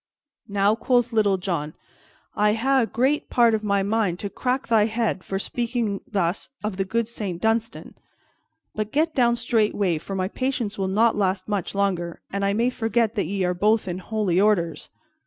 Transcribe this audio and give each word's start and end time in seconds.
"Now," 0.47 0.73
quoth 0.73 1.13
Little 1.13 1.37
John, 1.37 1.75
"I 2.35 2.53
ha' 2.55 2.81
a 2.81 2.85
great 2.87 3.29
part 3.29 3.53
of 3.53 3.63
a 3.63 3.83
mind 3.83 4.17
to 4.21 4.31
crack 4.31 4.67
thy 4.67 4.85
head 4.87 5.17
for 5.23 5.35
thee 5.35 5.37
for 5.37 5.37
speaking 5.37 6.01
thus 6.07 6.49
of 6.63 6.77
the 6.77 6.85
good 6.85 7.07
Saint 7.07 7.39
Dunstan! 7.39 7.93
But 8.73 8.91
get 8.91 9.13
down 9.13 9.35
straightway, 9.35 9.99
for 9.99 10.15
my 10.15 10.27
patience 10.27 10.75
will 10.79 10.87
not 10.87 11.15
last 11.15 11.47
much 11.47 11.75
longer, 11.75 12.19
and 12.31 12.43
I 12.43 12.51
may 12.51 12.71
forget 12.71 13.13
that 13.13 13.27
ye 13.27 13.43
are 13.45 13.53
both 13.53 13.87
in 13.87 13.99
holy 13.99 14.41
orders." 14.41 14.89